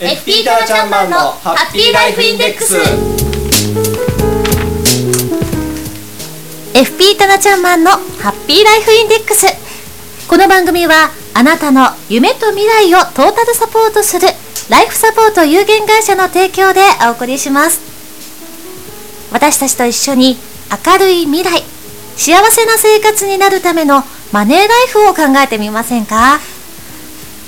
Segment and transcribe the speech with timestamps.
[0.00, 2.76] FP タナちゃんマンのハッピーライフインデックス。
[6.72, 9.48] FP タナちゃんマンのハッピーライフインデックス。
[10.28, 14.28] この番組はあなたの夢と未来をトータルサポートする
[14.70, 17.80] ライフサポート有限会社の提供でお送りします。
[19.32, 20.36] 私たちと一緒に
[20.86, 21.64] 明るい未来
[22.16, 26.38] 幸せな生活になるためのマネーライフを考えてみませんか？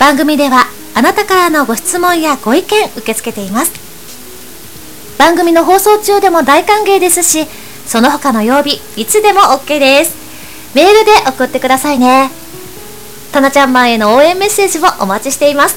[0.00, 0.64] 番組では
[0.94, 3.72] あなたからのご質問やご意見受け付けています。
[5.18, 7.46] 番組の放送中でも大歓迎ですし
[7.86, 10.14] その他の曜日いつでも OK です。
[10.74, 12.30] メールで送ってくださいね。
[13.32, 15.76] たなちゃんマンへの応援メッセージをお待ちしています。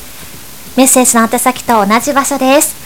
[0.77, 2.82] メッセージの宛先と同じ場所です。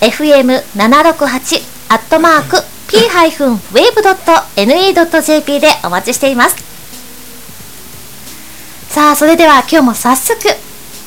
[0.00, 2.56] Fm768 アットマーク
[2.88, 6.56] p-wave.ne.jp でお待ちしています。
[8.88, 10.40] さあそれでは今日も早速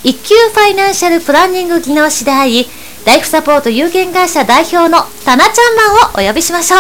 [0.04, 2.67] 一級ファイナンシャルプランニング技能士であり
[3.06, 6.80] ライフサポート有限会社代表のタナちゃんマンをお呼びしましょう。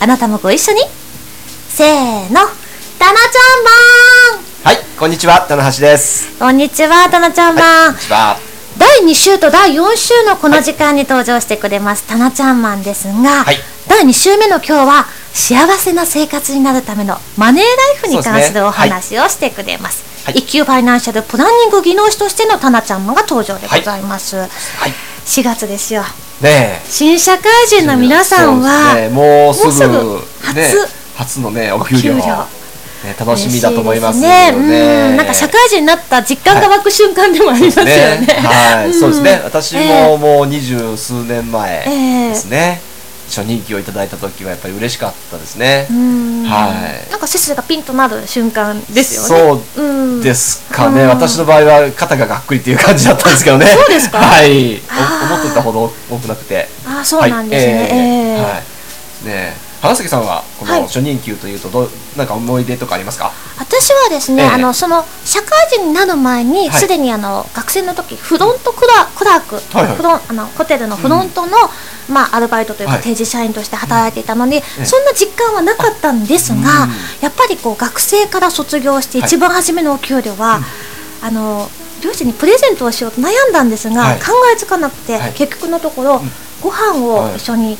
[0.00, 0.80] あなたもご一緒に。
[1.68, 2.40] せーの
[2.98, 3.70] タナちゃんマ
[4.40, 4.44] ン。
[4.64, 6.36] はいこんにちは棚橋です。
[6.38, 13.56] こんにちはタナちゃんマン、はい、こんにちは第2週と第4週のこの時間に登場してくれます、タナちゃんマンですが、はい、
[13.88, 20.26] 第2週目の今日は幸せな生活になるためのマネーライフに関するお話をしてくれます。
[20.26, 24.36] はい、一級ファイナンシャルプランニング技能士としてのタナちゃんマンが登場でございます。
[24.36, 24.48] はい、
[25.24, 26.02] 4月ですよ。
[26.40, 32.16] ね新社会人の皆さんは、ね、もうすぐもうすぐ初、ね、初のねお給料。
[32.16, 32.59] お給料
[33.04, 34.52] ね、楽しみだと思いますね。
[34.52, 38.26] ねうん、なんか社会人になった実感が湧く瞬間でもありますよね。
[38.44, 39.40] はい、そうですね。
[39.42, 42.80] 私えももう二十数年前えですね。
[43.28, 45.86] 初任給をいただいた時はやっぱり嬉しかったですね。
[45.88, 46.68] うんは
[47.08, 47.10] い。
[47.10, 49.62] なんか背筋がピンとなる瞬間ですよね。
[49.76, 51.02] そうですかね。
[51.04, 53.66] うん私の場合は肩ががっくりっていう感じだったんですけどね。
[53.72, 54.18] そうですか？
[54.18, 54.80] はい。
[55.22, 56.68] 思ってたほど多くなくて。
[56.84, 57.72] ああ、そうなんですね。
[57.72, 59.26] はいえええーはい。
[59.26, 60.80] ね花咲さんはこはい。
[60.82, 63.32] の初任給というとどうなんか思い出とかありますか？
[63.58, 64.48] 私はですね、ええ。
[64.50, 66.80] あのその社会人になる前にはい。
[66.80, 69.96] すで、にあの学生の時フロントクラクラーク、はいはい。
[69.96, 71.56] フロンあのホテルのフロントの、
[72.10, 73.02] まあアルバイトというかはい。
[73.02, 76.62] 定時社員として働いていたので、えそんな実感はなかったんですが、うん。
[77.22, 79.26] やっぱりこう学生から卒業してはい。
[79.28, 80.60] 一番初めのお給料は、
[81.22, 81.68] あの
[82.04, 84.18] 両親にプレゼントをしようと悩んだんですが、はい。
[84.18, 85.32] 考えつかなくて、はい。
[85.32, 86.30] 結局のところ、ん。
[86.60, 87.78] ご飯を一緒に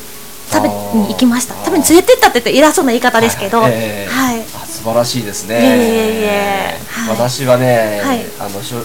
[0.51, 5.55] 食べに行きました、あー多分連れてったって言って偉そうな言い方ですけど、はいいはええあ素晴らしいですね。
[5.55, 7.09] いえいえはい。
[7.09, 8.25] 私はね、はい。
[8.39, 8.81] あのしょ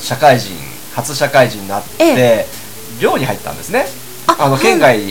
[0.00, 0.54] 社会人
[0.94, 2.46] 初社会人になって、え
[3.00, 3.86] 寮に入ったんですね。
[4.26, 4.62] ああのはい。
[4.62, 5.10] 県外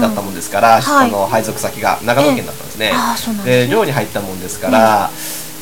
[0.00, 1.08] だったもんですから、はい。
[1.08, 2.92] あの配属先が長野県だったんですね。
[3.44, 5.10] で寮に入ったもんですから、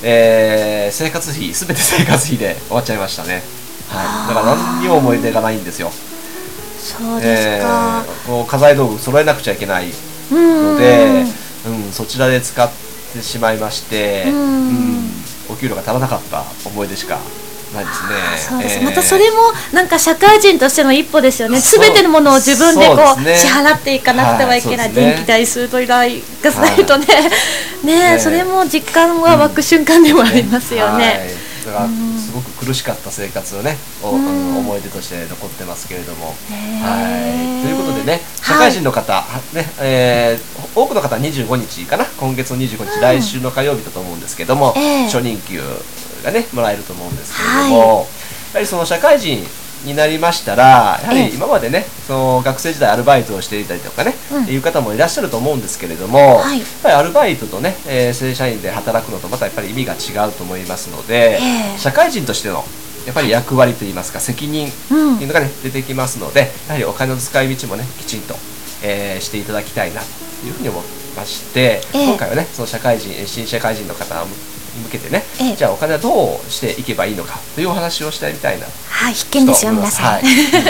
[0.02, 3.42] えー生活費すべて生活費で終わっちゃいましたね。
[3.88, 4.34] はい。
[4.34, 5.90] だから何にも思い出がないんですよ。
[6.98, 9.90] そうですか、えーこう家財道具揃えなくちゃいけない
[10.30, 11.24] うんので、
[11.66, 12.70] うん、そちらで使っ
[13.12, 14.34] てしまいまして、うん。
[14.34, 14.38] う
[14.70, 15.12] ん
[15.50, 17.18] お給料が足らなかった思い出しか
[17.74, 18.14] ないですね。
[18.34, 18.84] あそうです、えー。
[18.84, 19.36] またそれも
[19.72, 23.36] なんか社会人としての一歩ですよねすべてのものを自分でこうね。
[23.36, 27.06] 支払っていかなくてはいけない、はい電気代水道代ガス代とね、
[27.84, 31.12] ねねそれも実感は湧く瞬間でもありますよね、はい。
[31.66, 32.11] だからすごく
[32.64, 36.26] 苦しかった生活をね、おあのうん思い出として残ってますけれども。
[36.26, 36.32] は
[37.60, 38.68] い、ということでね、社はい。
[38.68, 43.00] 会人の方、はねえー多くの方は25日かな、今月の25日、うん。
[43.00, 45.04] 来週の火曜日だと思うんですけども、ええ。
[45.04, 45.60] 初任給
[46.24, 48.08] がね、もらえると思うんですけれども、
[48.52, 49.44] やはりその社会人
[49.84, 51.28] になりましたら、やはええ。
[51.28, 54.44] り今までね、その学生時代アルバイトをしていたりとかね、うん。
[54.46, 56.58] いう方もいらっしゃると思うんですけれども、はい。
[56.60, 61.78] やっぱりアルバイトとね、えー正社員で働くのとまたやっぱり意味が違うと思いますので、ええ。
[61.78, 62.64] 社会人としての
[63.06, 65.14] やっぱり役割といいますか責任うん。
[65.16, 68.34] っていうのがね出てきますのでやはりお金の使い道もねきちんと、
[68.82, 70.06] えーしていただきたいなと
[70.46, 70.82] いうふうに思い
[71.16, 72.06] まして、ええ。
[72.06, 74.30] 今回はねその社会人新社会人の方に
[74.80, 75.56] 向けてね、ええ。
[75.56, 78.66] じゃあお金はどうしていけばいいのかというお話をしてみたいな。
[78.88, 80.22] はい必見ですよ皆さん、はい。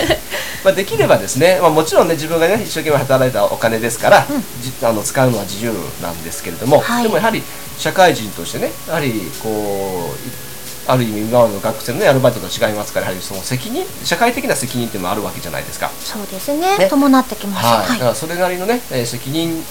[0.64, 4.40] まあ、できればですね、まあ、もちろんね自分がね一生懸命働いたお金ですから、うん。
[4.62, 7.02] じあの使うのは自由なんですけれども、はい。
[7.04, 7.42] でもやはり
[7.78, 10.52] 社会人としてねやはりこうい
[10.86, 15.90] ある意味今の学生の、ね、アルバイトと違いますからやはりその責任社会的な責任っていうのもあるわけじゃないですか。
[16.00, 16.78] そうですね。
[16.78, 16.88] ね。
[16.88, 17.64] 伴ってきます。
[17.64, 19.62] はい、だからそれなりのね、えー責任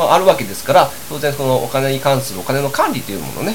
[0.00, 3.54] はあるわけですから当然そのお金に関するお金の管理というものをね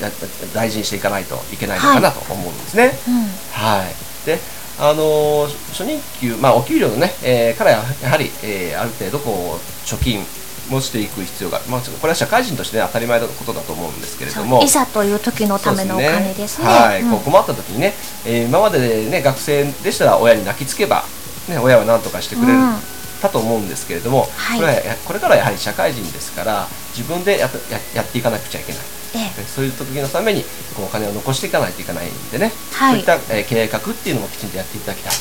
[0.00, 0.10] や
[0.54, 2.92] 大事にしていかないといけないのかなと思うんですね。
[3.06, 3.14] うん。
[3.52, 4.38] はい、で
[4.78, 10.24] あの初任給、まあ、お給料のね、えーからややはり、えーある程度こう貯金
[10.70, 14.62] もしていく必要が、まあ、これは社会人として、ね、当たり前のことだと思うんですけれども。
[14.62, 16.66] いざという時のためのお金ですね。
[16.66, 17.10] はい、うん。
[17.10, 17.92] こう困った時にね、
[18.26, 21.04] えー今までね学生でしたら親に泣きつけば、
[21.48, 22.93] ね、親は何とかしてくれる、うん
[23.24, 24.60] たと思うんですけれども、はい。
[24.60, 28.82] これこれからはやはり社会人ですから自分でやっややっていかなくちゃいけない。
[29.16, 29.40] ええ。
[29.42, 30.42] でそういう時のために
[30.76, 32.90] こうお金を残していかないといけないんでね、はい。
[32.92, 35.12] そういった、えー計画っていうのもきちんとやっていただきたい。
[35.12, 35.18] こ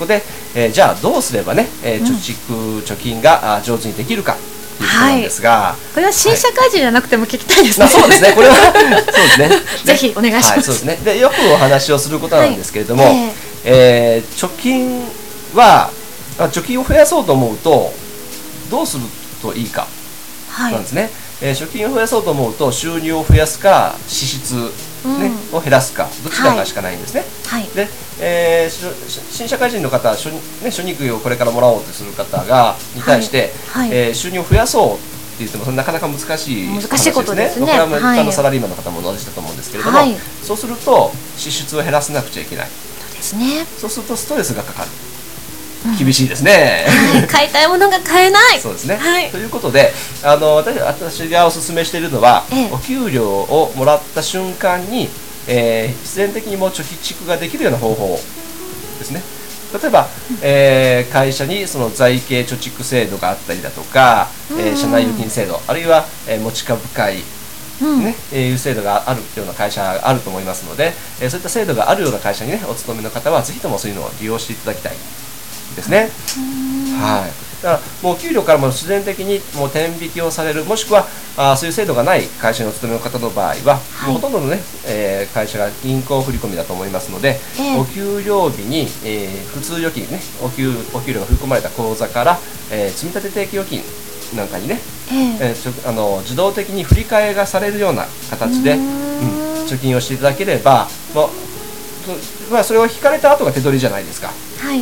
[0.00, 0.22] こで、
[0.54, 2.06] えーじゃあどうすればね、えーうん。
[2.06, 7.86] 貯蓄、貯金があ上手にできるかっていうことなんですが、これは新社会人じゃなくても聞きたいですね。
[7.86, 9.50] まあ、そうですね、これは そうですね。
[9.84, 10.50] ぜひお願いします。
[10.52, 10.98] はい、そうですね。
[11.04, 13.14] で、よくお話をすることなんですけれども、はい。
[13.64, 14.22] ええ。
[14.36, 15.02] ー貯金
[15.54, 15.97] は、あ
[16.46, 17.92] 貯金を増やそうと思うと、
[18.70, 19.04] どうする
[19.42, 19.86] といいか
[20.50, 21.10] はいなんですね。
[21.40, 24.54] えー貯金を増やそうと思うと、収入を増やすか、支出、
[25.20, 27.24] ねを減らすか、どちらかしかないんですね。
[27.46, 27.68] はい。
[27.74, 27.88] で、
[28.20, 35.00] えー新社会人の方、初,、ね、初任給をこれからもらおうとする方がに対して、はいはいえー収入を増やそうって
[35.40, 42.66] 言っても、なかなか難しい難しいことですねこれはのサラリーマンの方も同じだと思うんですけれども、はいそうすると支出を減らさなくちゃいけない。
[42.66, 43.64] そうですね。
[43.78, 44.88] そうするとストレスがかかる。
[45.98, 46.86] 厳しいですね。
[46.88, 48.60] は い買いたいものが買えない。
[48.60, 49.92] そうですね、はいということで
[50.22, 55.08] あの私私がお勧めしているのは、ええお給料をもらった瞬間に、
[55.46, 58.20] えー必然的にもう貯蓄ができるような方法
[58.98, 59.22] ですね
[59.80, 60.08] 例えば、
[60.42, 64.28] えー会社にその財形貯蓄制度があったりだとか、
[64.58, 67.22] えー社内預金制度あるいは、えー持ち株会
[67.80, 68.04] うん。
[68.04, 74.92] ね、えーいう制度があるような会社があると思いますので、えーそういった制度があるような会社にねお勤めの方はぜひともそういうのを利用していただきたい
[75.78, 76.10] ですね。
[77.00, 77.62] はい。
[77.62, 92.38] だからもう給料からも自然的にもう天引きをされるもしくはあーそういう制度がない会社にお勤めの方の場合は、はいほとんどのね、えー会社が銀行振込だと思いますので、ええお給料日に、えー普通預金ねお給お給料が振り込まれた口座から、
[92.70, 93.82] えー積立定期預金
[94.36, 94.78] なんかにね
[95.10, 101.28] えええーちょあの自動的に振り替えがされるような形で、うんん貯金をしていただければ、まあ
[102.06, 104.36] そまあ、それを引かれた後が手取りじゃないですかはい。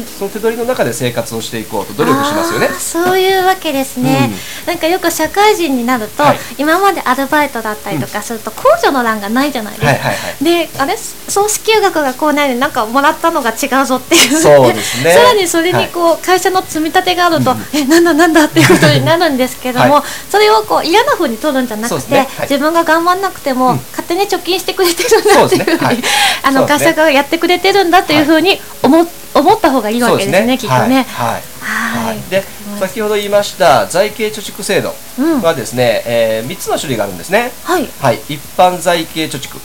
[0.04, 2.68] その手取りの中で生活をしていこうと努力しますよね。
[2.68, 4.30] そういうわけですね、
[4.66, 6.38] なんかよく社会人になると、はい。
[6.58, 10.44] 今までアルバイトだったりとかすると控除の欄がないじゃないですか、はいはいはい。
[10.44, 10.96] であれ？
[10.96, 14.38] 総支給額がこうないでなんかもらったのが違うぞっていう。
[14.38, 15.12] そうですね。
[15.14, 20.02] さらにそれにこう、会社の積み立てがあると、うんえなんだなんだっていうことになるんですけども、はい。
[20.30, 22.18] それをこう嫌な風に取るんじゃなくて、ね。
[22.18, 22.28] はい。
[22.42, 23.80] 自分が頑張んなくても、うん。
[23.90, 25.86] 勝手に貯金してくれてるんだっていうふうに、そうね。
[25.86, 26.02] はい。
[26.42, 29.06] あの会社がやってくれてるんだというふうに思,、
[29.38, 31.04] 思った方がいいわけですねきっとね。
[31.04, 32.30] はい。
[32.30, 32.42] で
[32.78, 35.42] 先ほど言いました財形貯蓄制度うん。
[35.42, 37.52] はですね、え3つの種類があるんですね。
[37.64, 37.86] はい。
[38.00, 38.16] はい。
[38.28, 39.58] 一般財形貯蓄。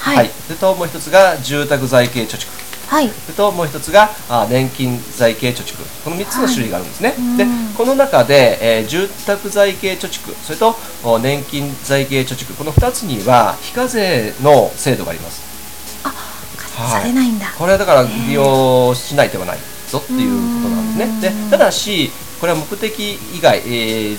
[0.00, 0.16] はい。
[0.16, 2.58] はい、ともう一つが住宅財形貯蓄。
[2.88, 3.08] はい。
[3.08, 6.04] それともう一つがあ年金財形貯蓄。
[6.04, 7.36] この3つの種類があるんですね、はい。
[7.36, 7.74] でうん。
[7.76, 10.74] この中で、えー住宅財形貯蓄それと
[11.04, 12.56] お年金財形貯蓄。
[12.56, 15.42] この2つには非課税の制度があります。
[15.42, 15.47] あ
[16.86, 19.58] されないんだ、これはだから利用しない手はない
[19.90, 21.30] ぞっていうことなんですね。
[21.32, 21.50] うん。
[21.50, 22.10] でただし
[22.40, 24.18] これは目的以外、えー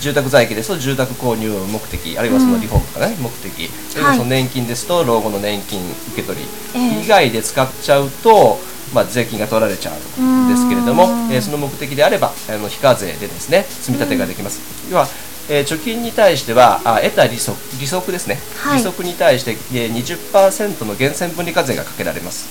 [0.00, 3.70] 住宅財形ですと住宅購入目的あるいはそのリフォームとかね、目的。
[3.88, 5.80] それその年金ですと老後の年金
[6.12, 6.44] 受け取り、
[6.74, 8.58] ええ以外で使っちゃうと、
[8.92, 11.32] まあ、税金が取られちゃうんですけれどもう、ん。
[11.32, 14.60] えーその目的であればあの非課税でですね積み立てができます、
[14.90, 15.06] 要は、
[15.48, 18.78] えー貯金に対してはあ得た利息利息ですね、はい。
[18.78, 22.48] 利息に対して、えー、20%の源泉分離課税がかけられます。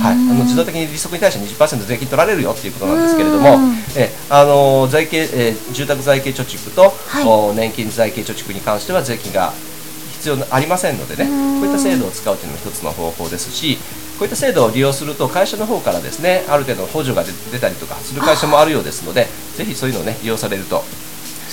[0.00, 7.24] はい、あの自動的に利息に対して20%税金取られるよっていうことなんですけれどもうん、えあの財形えー住宅財形貯蓄と、はい。
[7.26, 9.52] お年金財形貯蓄に関しては税金が
[10.12, 11.60] 必要なありませんのでね、うん。
[11.60, 13.76] こういった制度を使うというのも一つの方法ですし、
[14.18, 19.26] こういった制度を利用すると会社の方からですねある程度補助が出出たりとかする会社もあるようですので、
[19.56, 20.84] ぜひそういうのをね利用されると、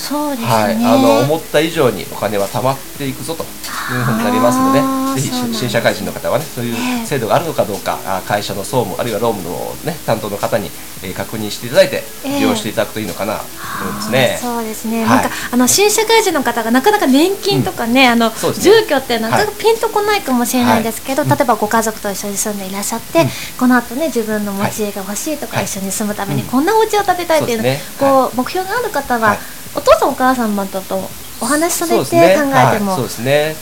[0.01, 7.03] そうですね、はい、あの思った以上にお金は貯まっていくぞというふうになりますのあーで、ぜひ新社会人の方はねそういええ。
[7.03, 10.67] う制度があるのかどうか、あ会社の総務あるいは労務のね担当の方に、
[11.03, 12.39] えー確認していただいてええ。
[12.39, 13.43] 利用していただくといいのかなと
[13.81, 14.39] 思いますね。
[14.41, 15.21] あーそうですね、はい。
[15.21, 18.75] なんかあの新社会人の方がなかなか年金とかね、あのそうですね。
[18.81, 21.29] 住居ってなかなかピンとこないかもしれないですけど、はい。
[21.31, 23.27] 例えばご家族と一緒に住んでいらっしゃって、うん。
[23.59, 25.65] この後ね自分の持ち家が欲しいとか、はい。
[25.65, 26.47] 一緒に住むためにうん。
[26.47, 29.37] こんなお家を建てたいっていうねこう目標がある方は、はい
[29.75, 30.99] お父さんお母様とと
[31.41, 33.55] お話しされて考えてもはいそうですね。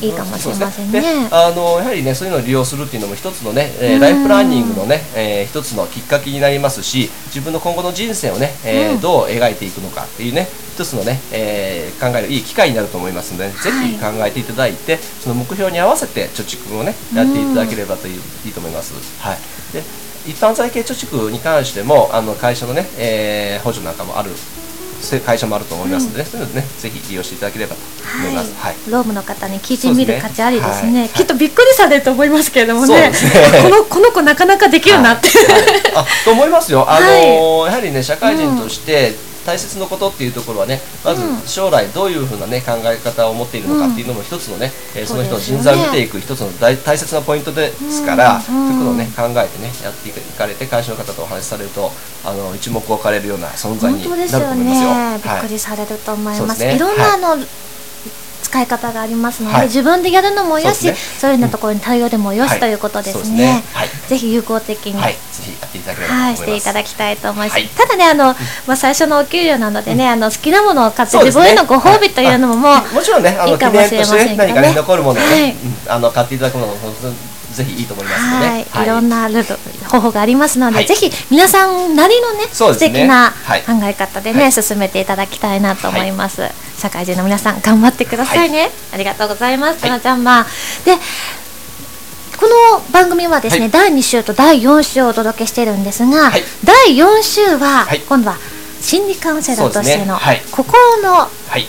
[0.00, 1.02] いいかもしれませんね。
[1.02, 4.00] そうですであのやはりねそういうのを利用するっていうのも一つのね、えうん。
[4.00, 9.00] ーライフプランニングのね、えー一つのきっかけになりますし自分の今後の人生をね、えーうん。
[9.02, 18.94] どう描いていくのかっていうね一つのね、えー考えるいい機会になると思いますので、ぜひ考えていただいてその目標に合わせて貯蓄をねやっていただければといういいと思います。
[19.20, 19.38] はい。
[19.74, 19.82] で
[20.26, 24.30] 一般財形貯蓄に関してもあの会社のね、えー補助なんかもある
[25.10, 27.80] せ会社もあると思いますので、そういうのねぜひ利用していただければと
[28.16, 28.54] 思います。
[28.56, 28.74] はい。
[28.88, 31.10] ロームの方に聞いてみる価値ありですね。
[31.12, 33.12] きっとびっくりされると思いますけれどもね。
[33.62, 35.28] このこの子なかなかできるなって、
[35.94, 39.14] あと思いますよ、あのやはりね、社会人として
[39.50, 41.36] 大切なことっていうところはね、まずうん。
[41.46, 48.42] 将来どういうふうな、ね、考え方を持っているのかっていうのも一つのね、えーその人の人材を見ていく一つの大大切なポイントですから、うん。
[48.42, 51.90] そういうことをね、考えてね、やっていかれて、会社の方とお話しされると、
[52.24, 54.94] あの一目置かれるような存在本になると思いますよ。
[54.94, 55.40] ねびっはい。
[55.42, 56.76] くりされると思います、ね。
[56.76, 57.16] いろんな、
[58.50, 59.66] 使い方がありますので、はい。
[59.68, 61.36] 自分でやるのもよしそう,、ね。
[61.36, 63.38] いうようなところに対応でもよし、はいということですそうですね。
[63.38, 63.88] ねはい。
[64.08, 66.36] ぜひ有効的に、はい、ぜひやっていただければとはい。
[66.36, 67.52] していただきたいと思います。
[67.52, 67.68] はい。
[67.68, 68.34] ただね、あの、
[68.66, 72.94] まあ、最初のお給料なのでね、あの、好きなものを買って、自分へのご褒美というのももう、はい。
[72.94, 74.46] もちろんね、あの記いいかもしれませんけどね。
[74.46, 75.50] ね何かね残るものをね、はい。
[75.52, 76.74] うんあの買っていただくのも
[77.52, 80.86] ぜひいいと思いますので、はい、い、ろんなルール方法がありますので、はい。
[80.86, 82.46] ぜひ皆さんなりのねね。
[82.78, 83.62] 敵なはい。
[83.62, 84.52] 考え方でね、はい。
[84.52, 86.42] 進めていただきたいなと思います、
[86.78, 89.90] 社会人の皆さん頑張ってくださいね、ありがとうございます、はい。
[89.90, 90.46] なちゃんま
[90.84, 90.96] で
[92.40, 93.70] この番組はですね、はい。
[93.70, 96.42] 第2週と第4週をお届けしているんですが、はい。
[96.64, 98.00] 第4週は、はい。
[98.00, 98.38] 今度は
[98.80, 100.12] 心理カウンセラーとしてのそうですね。
[100.12, 100.42] はい。
[100.50, 101.28] 心のは
[101.58, 101.66] い、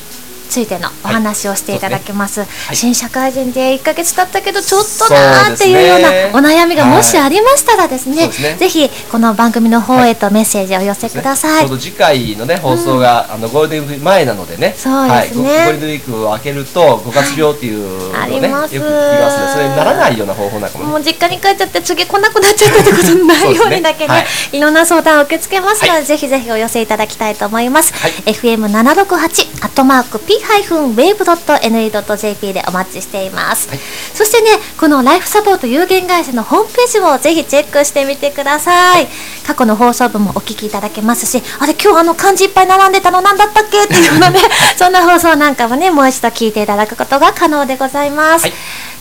[0.51, 15.09] ついてのお話をしていただきます,、い新社会人で1ヶ月経ったけどちょっとなーっていうようなお悩みがもしありましたらですね,、そうですねぜひこの番組の方へとメッセージをお寄せください、ちょうど次回のね放送が、あのゴールデンウィーク前なのでね、そうですね。
[15.11, 18.75] はい、ゴゴールデンウィークを明けると五月病っていうのをね、あります。
[18.75, 19.49] よく聞きますね。
[19.53, 20.85] それにならないような方法なんかも。
[20.85, 24.57] ねもう実家に帰っちゃって次来なくなっちゃったってことにないようにだけねはい。
[24.57, 26.05] いろんな相談を受け付けますので、はい。
[26.05, 28.11] ぜひぜひお寄せいただきたいと思います、はい。
[28.33, 33.79] FM768 アットマーク P-wave.ne.jp でお待ちしています、はい。
[34.13, 39.07] そしてねこのライフサポート有限会社のホームページもぜひチェックしてみてください、
[39.45, 43.83] 過去の放送分もお聞きいただけますしあれ今日あの漢字いっぱい並んでたの何だったっけ？
[43.83, 44.39] っていうのね
[44.77, 48.53] そんな放送なんかもねもう一度聞いていただくことが可能でございます、はい。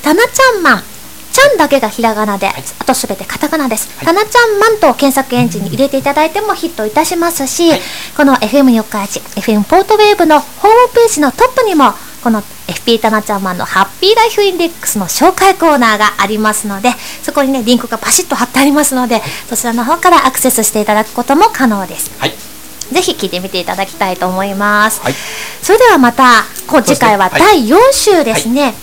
[0.02, 0.84] タナちゃんマン
[1.32, 3.88] ちゃんだけがひらがなで、あとすべてカタカナです。
[4.04, 7.80] タナちゃんマンと検索エンジンに入れていただいてもヒットいたしますし、はい
[8.16, 16.90] この FM 四日市、FM ポートウェーブのホームページのトップにも、この FP タナちゃんマンのハッピーライフインデックスの紹介コーナーがありますので、
[17.22, 22.10] そこにね、リンクがパシッと貼ってありますので、そちらの方からアクセスしていただくことも可能です。
[22.18, 22.34] はい、
[22.92, 25.00] ぜひ聞いてみていただきたいと思います。
[25.00, 25.14] はい
[25.62, 26.44] それではまた、
[26.84, 28.74] 次回はそうですね第4週ですね。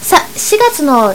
[0.00, 1.14] さあ、4月の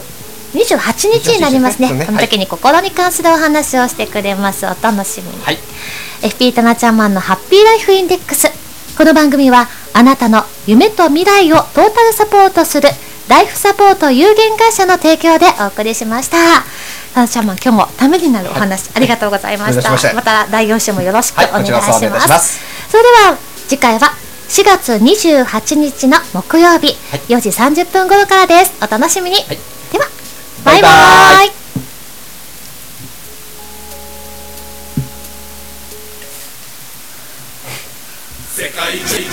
[0.53, 1.88] 28日になりますね。
[1.88, 4.65] 28日ですねこの時に心に関するお話をしてくれます。
[4.65, 5.43] お楽しみに。
[5.43, 5.57] はい、
[6.22, 8.50] FP タナちゃんマンのハッピーライフインデックス。
[8.98, 12.89] この番組はあなたの夢と未来をトータルサポートする
[13.27, 16.38] ライフサポート有限会社の提供でお送りしました。
[17.15, 19.98] タナちゃんマン今日もためになるお話、ありがとうございました。
[19.98, 22.36] しまた第4週もよろしくおはい願いしこちらこそお願いいたしま。
[22.36, 24.13] ますすそれでは次回は
[24.50, 26.95] 4月28日の木曜日、
[27.27, 28.74] 4時30分頃からです。
[28.83, 29.38] お楽しみに。
[30.63, 31.51] バイバイ。
[38.55, 39.27] 世界一